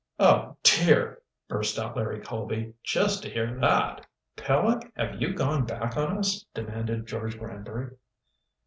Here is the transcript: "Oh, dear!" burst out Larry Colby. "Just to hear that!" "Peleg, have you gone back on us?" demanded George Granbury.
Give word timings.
"Oh, 0.17 0.57
dear!" 0.63 1.19
burst 1.47 1.77
out 1.77 1.95
Larry 1.95 2.21
Colby. 2.21 2.73
"Just 2.83 3.21
to 3.21 3.29
hear 3.29 3.55
that!" 3.59 4.03
"Peleg, 4.35 4.91
have 4.97 5.21
you 5.21 5.31
gone 5.35 5.63
back 5.67 5.95
on 5.95 6.17
us?" 6.17 6.43
demanded 6.55 7.05
George 7.05 7.37
Granbury. 7.37 7.93